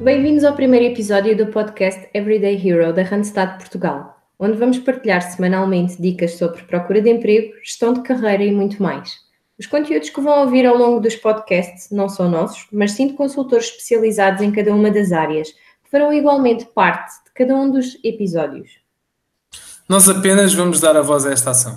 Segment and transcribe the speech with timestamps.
[0.00, 6.00] Bem-vindos ao primeiro episódio do podcast Everyday Hero da Randstad Portugal, onde vamos partilhar semanalmente
[6.00, 9.16] dicas sobre procura de emprego, gestão de carreira e muito mais.
[9.58, 13.14] Os conteúdos que vão ouvir ao longo dos podcasts não são nossos, mas sim de
[13.14, 17.98] consultores especializados em cada uma das áreas, que farão igualmente parte de cada um dos
[18.04, 18.78] episódios.
[19.88, 21.76] Nós apenas vamos dar a voz a esta ação.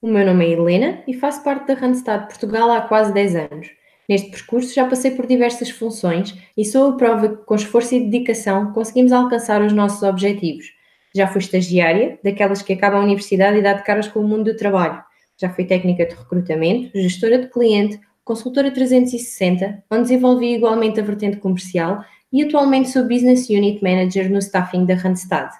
[0.00, 3.79] O meu nome é Helena e faço parte da Randstad Portugal há quase 10 anos.
[4.10, 8.00] Neste percurso já passei por diversas funções e sou a prova que, com esforço e
[8.00, 10.66] dedicação, conseguimos alcançar os nossos objetivos.
[11.14, 14.46] Já fui estagiária, daquelas que acabam a universidade e dá de caras com o mundo
[14.50, 15.00] do trabalho.
[15.40, 21.36] Já fui técnica de recrutamento, gestora de cliente, consultora 360, onde desenvolvi igualmente a vertente
[21.36, 25.52] comercial e atualmente sou Business Unit Manager no staffing da Randstad.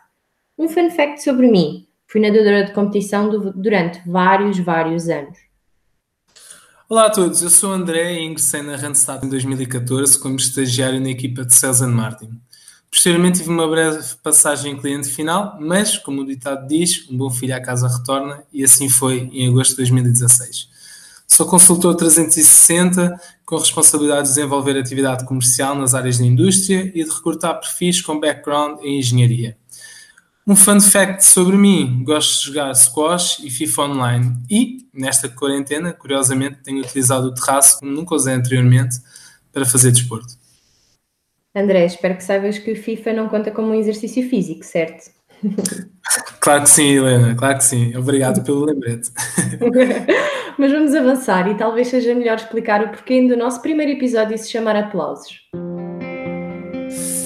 [0.58, 5.49] Um fun fact sobre mim: fui nadadora de competição durante vários, vários anos.
[6.90, 11.10] Olá a todos, eu sou André e ingressei na Randstad em 2014 como estagiário na
[11.10, 12.30] equipa de Sales and Martin.
[12.90, 17.30] Posteriormente tive uma breve passagem em cliente final, mas, como o ditado diz, um bom
[17.30, 20.68] filho à casa retorna e assim foi em agosto de 2016.
[21.28, 27.08] Sou consultor 360 com responsabilidade de desenvolver atividade comercial nas áreas de indústria e de
[27.08, 29.56] recrutar perfis com background em engenharia.
[30.50, 34.36] Um fun fact sobre mim: gosto de jogar squash e FIFA online.
[34.50, 38.96] E, nesta quarentena, curiosamente, tenho utilizado o terraço, como nunca usei anteriormente,
[39.52, 40.34] para fazer desporto.
[41.54, 45.12] André, espero que saibas que o FIFA não conta como um exercício físico, certo?
[46.40, 47.94] Claro que sim, Helena, claro que sim.
[47.94, 49.10] Obrigado pelo lembrete.
[50.58, 54.50] Mas vamos avançar e talvez seja melhor explicar o porquê do nosso primeiro episódio se
[54.50, 55.38] chamar Aplausos.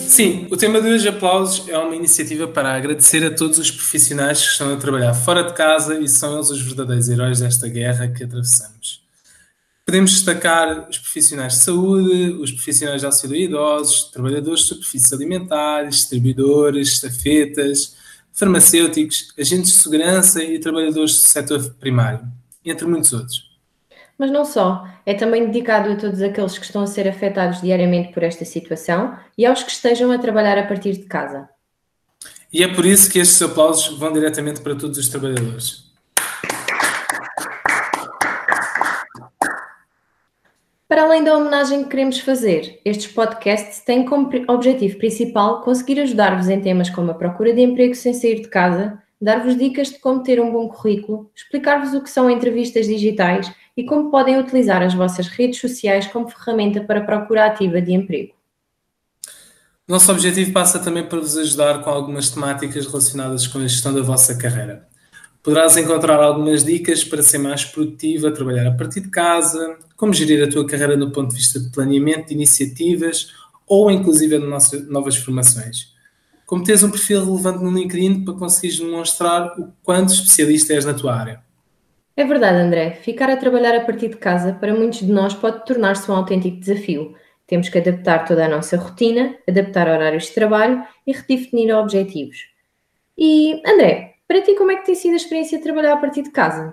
[0.09, 4.41] Sim, o tema de hoje, aplausos, é uma iniciativa para agradecer a todos os profissionais
[4.41, 8.09] que estão a trabalhar fora de casa e são eles os verdadeiros heróis desta guerra
[8.09, 9.03] que atravessamos.
[9.85, 15.13] Podemos destacar os profissionais de saúde, os profissionais de auxílio a idosos, trabalhadores de superfícies
[15.13, 17.97] alimentares, distribuidores, estafetas,
[18.33, 22.20] farmacêuticos, agentes de segurança e trabalhadores do setor primário,
[22.64, 23.54] entre muitos outros.
[24.19, 28.13] Mas não só, é também dedicado a todos aqueles que estão a ser afetados diariamente
[28.13, 31.48] por esta situação e aos que estejam a trabalhar a partir de casa.
[32.52, 35.92] E é por isso que estes aplausos vão diretamente para todos os trabalhadores.
[40.86, 46.48] Para além da homenagem que queremos fazer, estes podcasts têm como objetivo principal conseguir ajudar-vos
[46.48, 50.23] em temas como a procura de emprego sem sair de casa, dar-vos dicas de como
[50.23, 54.92] ter um bom currículo, explicar-vos o que são entrevistas digitais e como podem utilizar as
[54.92, 58.34] vossas redes sociais como ferramenta para a procura ativa de emprego.
[59.89, 64.02] Nosso objetivo passa também por vos ajudar com algumas temáticas relacionadas com a gestão da
[64.02, 64.86] vossa carreira.
[65.42, 70.13] Poderás encontrar algumas dicas para ser mais produtivo a trabalhar a partir de casa, como
[70.13, 73.29] gerir a tua carreira no ponto de vista de planeamento de iniciativas
[73.67, 74.46] ou inclusive de
[74.90, 75.94] novas formações.
[76.55, 80.95] Como teres um perfil relevante no LinkedIn para conseguires demonstrar o quanto especialista és na
[80.95, 81.42] tua área.
[82.17, 82.92] É verdade, André.
[82.92, 86.61] Ficar a trabalhar a partir de casa para muitos de nós pode tornar-se um autêntico
[86.61, 87.13] desafio.
[87.45, 92.47] Temos que adaptar toda a nossa rotina, adaptar horários de trabalho e redefinir objetivos.
[93.19, 96.23] E, André, para ti, como é que tem sido a experiência de trabalhar a partir
[96.23, 96.73] de casa?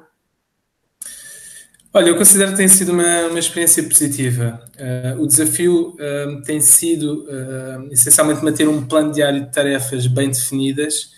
[1.94, 4.63] Olha, eu considero que tem sido uma, uma experiência positiva.
[4.79, 10.29] Uh, o desafio uh, tem sido uh, essencialmente manter um plano diário de tarefas bem
[10.29, 11.12] definidas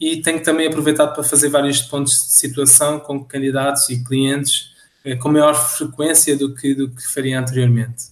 [0.00, 4.74] e tenho também aproveitado para fazer vários pontos de situação com candidatos e clientes
[5.04, 8.06] eh, com maior frequência do que, do que faria anteriormente.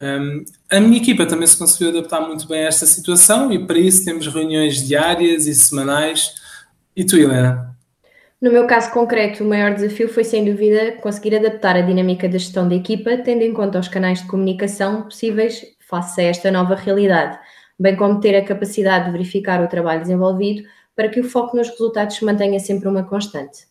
[0.00, 3.78] Um, a minha equipa também se conseguiu adaptar muito bem a esta situação e para
[3.78, 6.34] isso temos reuniões diárias e semanais.
[6.94, 7.71] E tu, Helena?
[8.42, 12.36] No meu caso concreto, o maior desafio foi, sem dúvida, conseguir adaptar a dinâmica da
[12.36, 16.74] gestão da equipa, tendo em conta os canais de comunicação possíveis face a esta nova
[16.74, 17.38] realidade,
[17.78, 20.64] bem como ter a capacidade de verificar o trabalho desenvolvido
[20.96, 23.68] para que o foco nos resultados se mantenha sempre uma constante.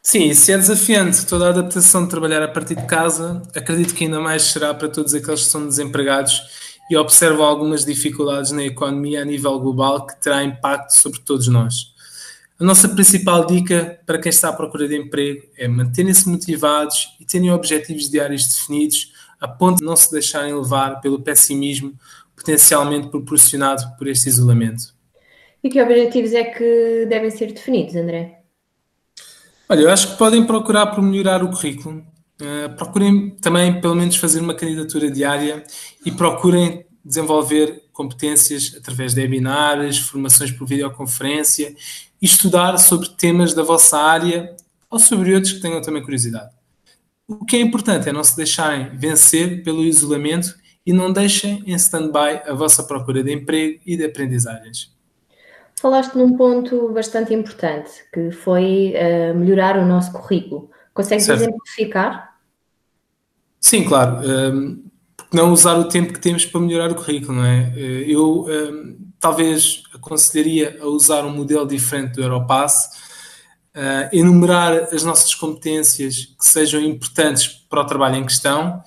[0.00, 4.04] Sim, se é desafiante toda a adaptação de trabalhar a partir de casa, acredito que
[4.04, 6.42] ainda mais será para todos aqueles que são desempregados
[6.88, 11.95] e observam algumas dificuldades na economia a nível global que terá impacto sobre todos nós.
[12.58, 17.24] A nossa principal dica para quem está à procura de emprego é manterem-se motivados e
[17.26, 21.92] terem objetivos diários definidos, a ponto de não se deixarem levar pelo pessimismo
[22.34, 24.94] potencialmente proporcionado por este isolamento.
[25.62, 28.40] E que objetivos é que devem ser definidos, André?
[29.68, 32.02] Olha, eu acho que podem procurar por melhorar o currículo.
[32.40, 35.62] Uh, procurem também, pelo menos, fazer uma candidatura diária
[36.06, 41.74] e procurem desenvolver competências através de webinars, formações por videoconferência
[42.26, 44.56] e estudar sobre temas da vossa área
[44.90, 46.50] ou sobre outros que tenham também curiosidade.
[47.28, 51.74] O que é importante é não se deixarem vencer pelo isolamento e não deixem em
[51.74, 54.92] stand-by a vossa procura de emprego e de aprendizagens.
[55.80, 60.68] Falaste num ponto bastante importante, que foi uh, melhorar o nosso currículo.
[60.92, 61.42] Consegues certo.
[61.42, 62.40] exemplificar?
[63.60, 64.20] Sim, claro.
[64.28, 64.84] Um,
[65.16, 67.72] porque não usar o tempo que temos para melhorar o currículo, não é?
[67.76, 72.90] Eh, eu um, talvez aconselharia a usar um modelo diferente do Europass,
[73.74, 78.80] uh, enumerar as nossas competências que sejam importantes para o trabalho em questão,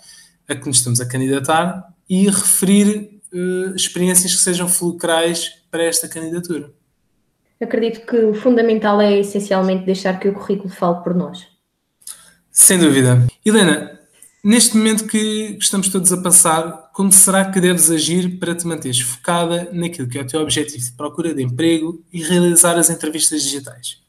[0.47, 6.07] a que nos estamos a candidatar, e referir uh, experiências que sejam fulcrais para esta
[6.07, 6.71] candidatura.
[7.61, 11.45] Acredito que o fundamental é essencialmente deixar que o currículo fale por nós.
[12.49, 13.27] Sem dúvida.
[13.45, 13.98] Helena,
[14.43, 18.99] neste momento que estamos todos a passar, como será que deves agir para te manteres
[19.01, 23.43] focada naquilo que é o teu objetivo de procura de emprego e realizar as entrevistas
[23.43, 24.01] digitais?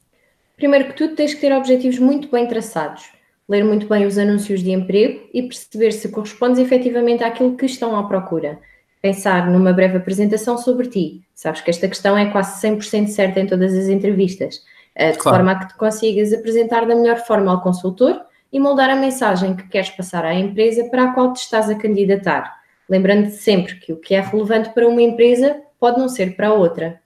[0.56, 3.04] Primeiro que tudo, tens que ter objetivos muito bem traçados,
[3.48, 7.96] ler muito bem os anúncios de emprego e perceber se correspondes efetivamente àquilo que estão
[7.96, 8.58] à procura.
[9.02, 11.22] Pensar numa breve apresentação sobre ti.
[11.34, 14.62] Sabes que esta questão é quase 100% certa em todas as entrevistas,
[14.94, 15.38] eh, de claro.
[15.38, 18.20] forma a que te consigas apresentar da melhor forma ao consultor
[18.52, 21.74] e moldar a mensagem que queres passar à empresa para a qual te estás a
[21.74, 22.60] candidatar.
[22.88, 27.00] Lembrando-te sempre que o que é relevante para uma empresa pode não ser para outra.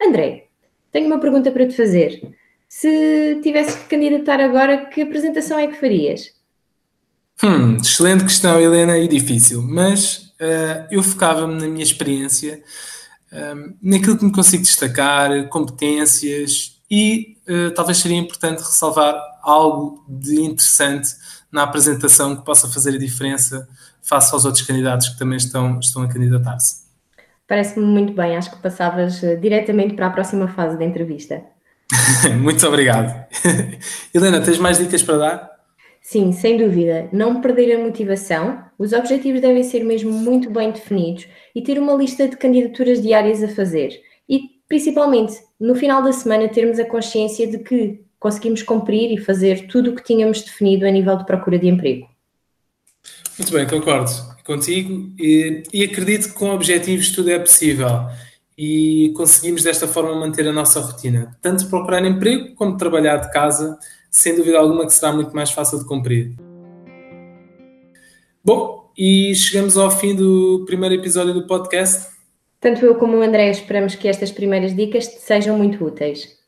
[0.00, 0.46] André,
[0.90, 2.20] tenho uma pergunta para te fazer.
[2.68, 6.32] Se tivesse que candidatar agora, que apresentação é que farias?
[7.42, 12.62] Hum, excelente questão, Helena, e difícil, mas uh, eu focava-me na minha experiência,
[13.32, 20.40] uh, naquilo que me consigo destacar, competências e uh, talvez seria importante ressalvar algo de
[20.40, 21.08] interessante
[21.50, 23.68] na apresentação que possa fazer a diferença
[24.02, 26.82] face aos outros candidatos que também estão, estão a candidatar-se.
[27.46, 31.42] Parece-me muito bem, acho que passavas diretamente para a próxima fase da entrevista.
[32.40, 33.26] Muito obrigado.
[34.14, 35.52] Helena, tens mais dicas para dar?
[36.00, 37.08] Sim, sem dúvida.
[37.12, 38.64] Não perder a motivação.
[38.78, 43.42] Os objetivos devem ser mesmo muito bem definidos e ter uma lista de candidaturas diárias
[43.42, 44.00] a fazer.
[44.28, 49.66] E, principalmente, no final da semana, termos a consciência de que conseguimos cumprir e fazer
[49.66, 52.08] tudo o que tínhamos definido a nível de procura de emprego.
[53.36, 54.10] Muito bem, concordo
[54.44, 58.06] contigo e, e acredito que com objetivos tudo é possível
[58.56, 63.76] e conseguimos desta forma manter a nossa rotina, tanto procurar emprego como trabalhar de casa,
[64.08, 66.36] sem dúvida alguma que será muito mais fácil de cumprir.
[68.44, 72.08] Bom, e chegamos ao fim do primeiro episódio do podcast.
[72.60, 76.41] Tanto eu como o André esperamos que estas primeiras dicas te sejam muito úteis.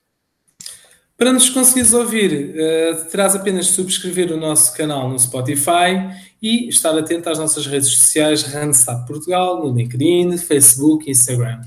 [1.17, 6.11] Para nos conseguires ouvir, uh, terás apenas de subscrever o nosso canal no Spotify
[6.43, 11.61] e estar atento às nossas redes sociais Randstad Portugal, no LinkedIn, Facebook e Instagram.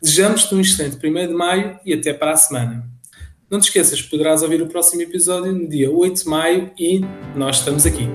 [0.00, 2.88] Desejamos-te um excelente 1 de maio e até para a semana.
[3.50, 7.00] Não te esqueças, poderás ouvir o próximo episódio no dia 8 de maio e
[7.36, 8.08] nós estamos aqui.